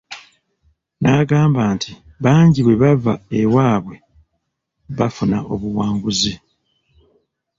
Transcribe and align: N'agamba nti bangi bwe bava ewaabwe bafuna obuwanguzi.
N'agamba 1.01 1.61
nti 1.75 1.91
bangi 2.23 2.61
bwe 2.63 2.75
bava 2.83 3.13
ewaabwe 3.39 3.95
bafuna 4.97 5.37
obuwanguzi. 5.53 6.33